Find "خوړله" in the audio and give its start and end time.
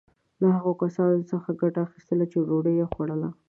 2.91-3.29